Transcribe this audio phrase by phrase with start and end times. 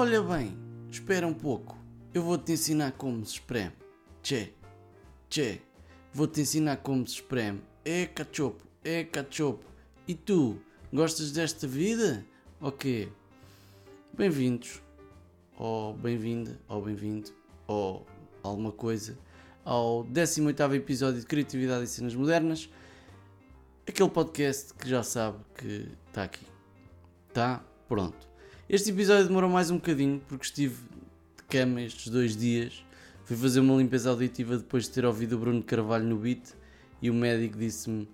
[0.00, 0.56] Olha bem,
[0.88, 1.76] espera um pouco.
[2.14, 3.72] Eu vou-te ensinar como se espreme.
[4.22, 4.52] Tchê,
[5.28, 5.60] tchê,
[6.14, 7.60] vou-te ensinar como se espreme.
[7.84, 9.64] É cachopo, é cachopo.
[10.06, 12.24] E tu, gostas desta vida?
[12.60, 13.12] Ok.
[14.16, 14.80] Bem-vindos,
[15.56, 17.32] ou bem-vinda, ou bem-vindo,
[17.66, 18.06] ou
[18.40, 19.18] alguma coisa,
[19.64, 22.70] ao 18 episódio de Criatividade e Cenas Modernas.
[23.84, 26.46] Aquele podcast que já sabe que está aqui.
[27.26, 28.27] Está pronto.
[28.70, 30.76] Este episódio demorou mais um bocadinho porque estive
[31.38, 32.84] de cama estes dois dias.
[33.24, 36.52] Fui fazer uma limpeza auditiva depois de ter ouvido o Bruno Carvalho no beat
[37.00, 38.06] e o médico disse-me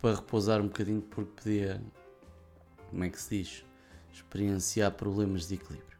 [0.00, 1.82] para repousar um bocadinho porque podia,
[2.88, 3.64] como é que se diz,
[4.10, 5.98] experienciar problemas de equilíbrio.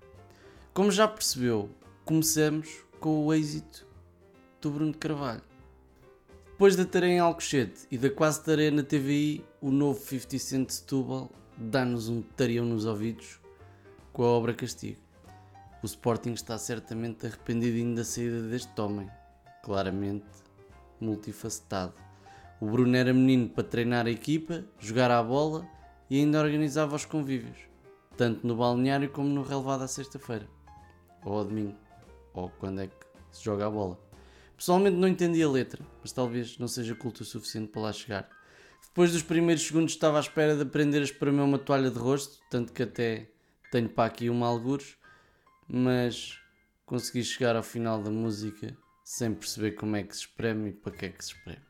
[0.72, 1.68] Como já percebeu,
[2.06, 3.86] começamos com o êxito
[4.62, 5.42] do Bruno Carvalho.
[6.46, 10.70] Depois da tarefa em Alcochete e da quase tarefa na TVI, o novo 50 Cent
[10.70, 13.41] Setúbal dá-nos um tarião nos ouvidos
[14.12, 15.00] com a obra Castigo.
[15.82, 19.08] O Sporting está certamente arrependido da saída deste homem,
[19.62, 20.26] claramente
[21.00, 21.94] multifacetado.
[22.60, 25.66] O Bruno era menino para treinar a equipa, jogar à bola
[26.08, 27.56] e ainda organizava os convívios,
[28.16, 30.46] tanto no balneário como no relevado à sexta-feira,
[31.24, 31.76] ou ao domingo,
[32.34, 33.98] ou quando é que se joga a bola.
[34.56, 38.28] Pessoalmente não entendi a letra, mas talvez não seja culto o suficiente para lá chegar.
[38.84, 42.38] Depois dos primeiros segundos estava à espera de aprender a espremer uma toalha de rosto,
[42.50, 43.32] tanto que até
[43.72, 44.98] tenho para aqui uma algures,
[45.66, 46.38] mas
[46.84, 50.92] consegui chegar ao final da música sem perceber como é que se espreme e para
[50.92, 51.62] que é que se espreme.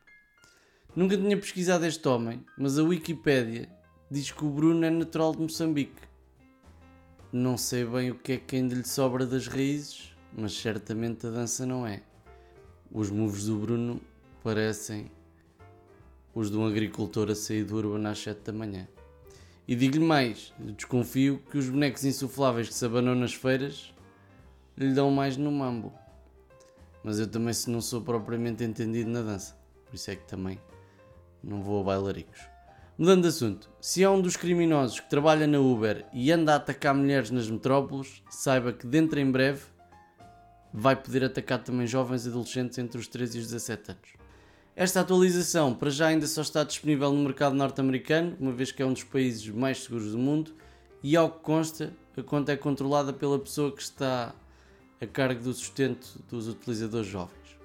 [0.93, 3.69] Nunca tinha pesquisado este homem, mas a Wikipédia
[4.11, 6.01] diz que o Bruno é natural de Moçambique.
[7.31, 11.29] Não sei bem o que é que ainda lhe sobra das raízes, mas certamente a
[11.29, 12.03] dança não é.
[12.91, 14.01] Os moves do Bruno
[14.43, 15.09] parecem
[16.35, 18.87] os de um agricultor a sair do urbano às 7 da manhã.
[19.67, 23.93] E digo-lhe mais, desconfio que os bonecos insufláveis que se abanam nas feiras
[24.77, 25.93] lhe dão mais no mambo.
[27.03, 30.59] Mas eu também não sou propriamente entendido na dança, por isso é que também
[31.43, 32.39] não vou a bailaricos.
[32.97, 36.57] Mudando de assunto, se é um dos criminosos que trabalha na Uber e anda a
[36.57, 39.63] atacar mulheres nas metrópoles, saiba que dentro em breve
[40.73, 44.22] vai poder atacar também jovens adolescentes entre os 13 e os 17 anos.
[44.75, 48.85] Esta atualização para já ainda só está disponível no mercado norte-americano, uma vez que é
[48.85, 50.53] um dos países mais seguros do mundo,
[51.03, 54.33] e ao que consta, a conta é controlada pela pessoa que está
[54.99, 57.57] a cargo do sustento dos utilizadores jovens.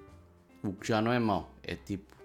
[0.62, 2.19] O que já não é mau, é tipo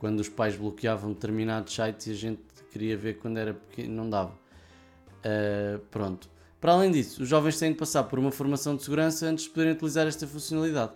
[0.00, 2.40] quando os pais bloqueavam determinados sites e a gente
[2.72, 4.32] queria ver quando era pequeno, não dava.
[4.32, 6.26] Uh, pronto.
[6.58, 9.50] Para além disso, os jovens têm de passar por uma formação de segurança antes de
[9.50, 10.92] poderem utilizar esta funcionalidade.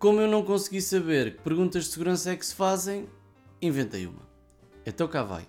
[0.00, 3.06] Como eu não consegui saber que perguntas de segurança é que se fazem,
[3.60, 4.26] inventei uma.
[4.86, 5.46] Então cá vai.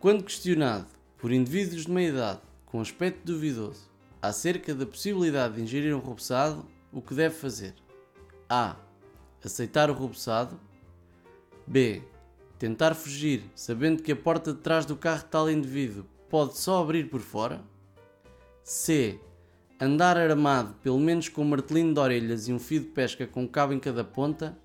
[0.00, 3.88] Quando questionado por indivíduos de meia idade com aspecto duvidoso
[4.20, 7.72] acerca da possibilidade de ingerir um rubeçado, o que deve fazer?
[8.48, 8.74] A.
[9.44, 10.58] Aceitar o rubeçado.
[11.64, 12.02] B.
[12.58, 16.82] Tentar fugir, sabendo que a porta de trás do carro de tal indivíduo pode só
[16.82, 17.62] abrir por fora.
[18.64, 19.20] C
[19.80, 23.42] andar armado pelo menos com um martelinho de orelhas e um fio de pesca com
[23.42, 24.56] um cabo em cada ponta,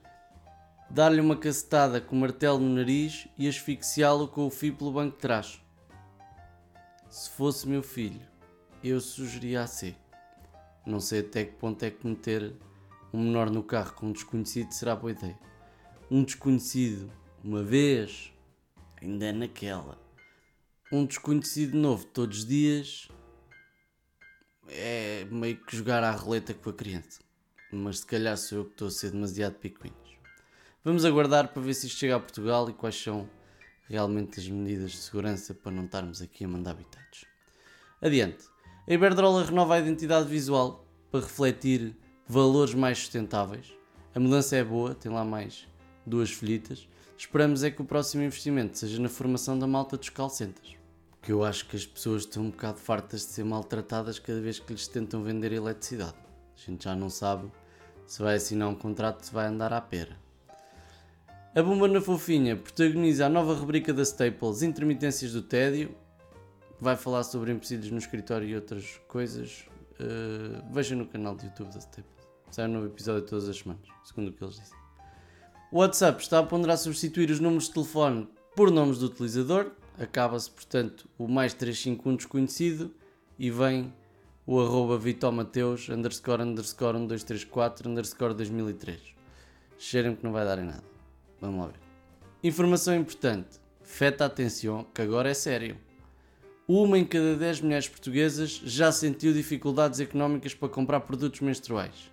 [0.90, 5.16] dar-lhe uma cacetada com o martelo no nariz e asfixiá-lo com o fio pelo banco
[5.16, 5.62] de trás.
[7.09, 8.22] Se fosse meu filho,
[8.84, 9.96] eu sugeria a C.
[10.86, 12.56] Não sei até que ponto é que meter
[13.14, 15.38] um menor no carro com um desconhecido será boa ideia.
[16.09, 17.12] Um desconhecido,
[17.44, 18.31] uma vez,
[19.02, 19.97] ainda é naquela.
[20.91, 23.09] Um desconhecido novo todos os dias,
[24.69, 27.19] é meio que jogar à roleta com a criança.
[27.72, 29.97] Mas se calhar sou eu que estou a ser demasiado picuinhos.
[30.84, 33.29] Vamos aguardar para ver se isto chega a Portugal e quais são
[33.88, 37.25] realmente as medidas de segurança para não estarmos aqui a mandar habitados.
[38.02, 38.46] Adiante.
[38.88, 41.96] A Iberdrola renova a identidade visual para refletir
[42.28, 43.73] valores mais sustentáveis.
[44.16, 45.67] A mudança é boa, tem lá mais
[46.05, 46.88] duas folhitas.
[47.17, 50.29] Esperamos é que o próximo investimento seja na formação da malta dos call
[51.19, 54.39] centers que eu acho que as pessoas estão um bocado fartas de ser maltratadas cada
[54.39, 56.16] vez que lhes tentam vender eletricidade.
[56.55, 57.51] A gente já não sabe
[58.07, 60.17] se vai assinar um contrato, se vai andar à pera.
[61.55, 65.95] A Bomba na Fofinha protagoniza a nova rubrica da Staples Intermitências do Tédio.
[66.79, 69.66] Vai falar sobre empecilhos no escritório e outras coisas.
[69.99, 72.27] Uh, veja no canal do YouTube da Staples.
[72.51, 74.77] Sai um novo episódio todas as semanas, segundo o que eles dizem.
[75.71, 80.49] O WhatsApp está a ponderar substituir os números de telefone por nomes do utilizador acaba-se,
[80.49, 82.93] portanto, o mais 351 desconhecido
[83.37, 83.93] e vem
[84.46, 88.99] o arroba vitomateus underscore underscore 1234 underscore 2003.
[89.78, 90.84] Cheirem que não vai dar em nada.
[91.40, 91.79] Vamos lá ver.
[92.43, 93.59] Informação importante.
[93.84, 95.78] Feta atenção que agora é sério.
[96.67, 102.11] uma em cada 10 mulheres portuguesas já sentiu dificuldades económicas para comprar produtos menstruais.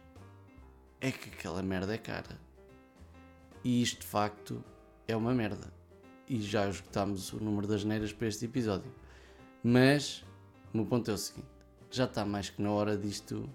[1.00, 2.40] É que aquela merda é cara.
[3.62, 4.64] E isto de facto
[5.06, 5.75] é uma merda.
[6.28, 8.90] E já esgotámos o número das neiras para este episódio.
[9.62, 10.24] Mas
[10.72, 11.48] o meu ponto é o seguinte:
[11.90, 13.48] já está mais que na hora disto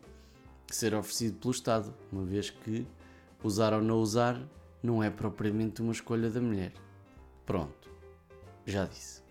[0.68, 2.86] ser oferecido pelo Estado, uma vez que
[3.44, 4.42] usar ou não usar
[4.82, 6.74] não é propriamente uma escolha da mulher.
[7.46, 7.90] Pronto,
[8.66, 9.22] já disse.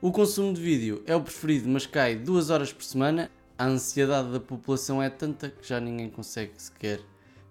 [0.00, 3.30] O consumo de vídeo é o preferido, mas cai duas horas por semana.
[3.56, 7.00] A ansiedade da população é tanta que já ninguém consegue sequer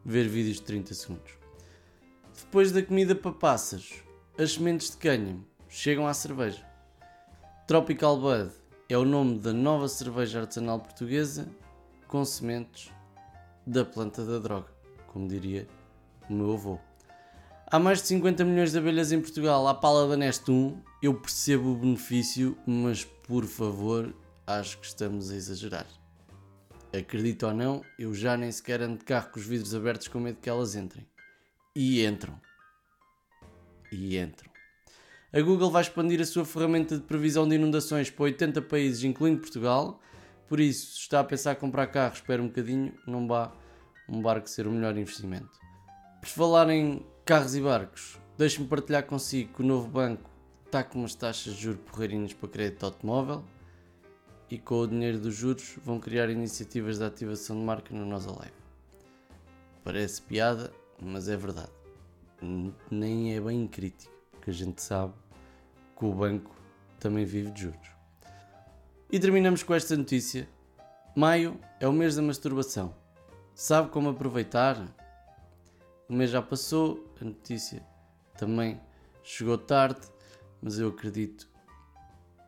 [0.06, 1.32] ver vídeos de 30 segundos.
[2.38, 4.04] Depois da comida para pássaros,
[4.38, 6.66] as sementes de cânhamo chegam à cerveja.
[7.68, 8.52] Tropical Bud
[8.90, 11.48] é o nome da nova cerveja artesanal portuguesa
[12.08, 12.92] com sementes
[13.66, 14.72] da planta da droga,
[15.08, 15.68] como diria
[16.28, 16.80] o meu avô.
[17.68, 20.82] Há mais de 50 milhões de abelhas em Portugal, à pala da Neste 1.
[21.02, 24.14] Eu percebo o benefício, mas por favor,
[24.48, 25.86] acho que estamos a exagerar.
[26.92, 30.20] Acredito ou não, eu já nem sequer ando de carro com os vidros abertos com
[30.20, 31.08] medo que elas entrem.
[31.76, 32.40] E entram.
[33.94, 34.52] E entram.
[35.32, 39.42] A Google vai expandir a sua ferramenta de previsão de inundações para 80 países, incluindo
[39.42, 40.00] Portugal.
[40.48, 43.52] Por isso, se está a pensar em comprar carro, espera um bocadinho, não vá
[44.08, 45.60] um barco ser o melhor investimento.
[46.22, 50.30] Por falar em carros e barcos, deixe-me partilhar consigo que o novo banco
[50.66, 53.44] está com umas taxas de juros porreirinhas para crédito automóvel
[54.50, 58.28] e com o dinheiro dos juros vão criar iniciativas de ativação de marca no Nós
[58.28, 58.54] Alive.
[59.84, 61.83] Parece piada, mas é verdade.
[62.92, 65.14] Nem é bem crítico, porque a gente sabe
[65.98, 66.54] que o banco
[67.00, 67.92] também vive de juros.
[69.12, 70.50] E terminamos com esta notícia.
[71.16, 72.96] Maio é o mês da masturbação.
[73.56, 74.78] Sabe como aproveitar?
[76.10, 77.86] O mês já passou, a notícia
[78.38, 78.82] também
[79.24, 80.02] chegou tarde,
[80.62, 81.48] mas eu acredito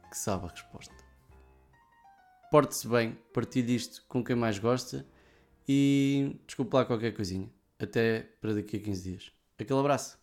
[0.09, 0.95] que sabe a resposta.
[2.51, 5.05] Porte-se bem, partilhe isto com quem mais gosta
[5.67, 7.49] e desculpe lá qualquer coisinha.
[7.79, 9.31] Até para daqui a 15 dias.
[9.57, 10.17] Aquele abraço.